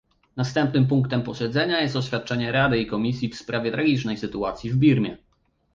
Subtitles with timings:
[0.35, 5.17] Następnym punktem posiedzenia jest oświadczenie Rady i Komisji w sprawie tragicznej sytuacji w Birmie